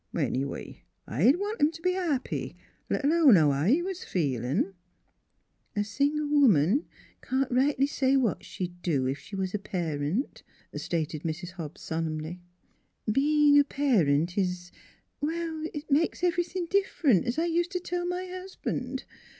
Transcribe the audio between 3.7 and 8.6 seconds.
was feelin'." 176 NEIGHBORS" A single woman can't rightly say what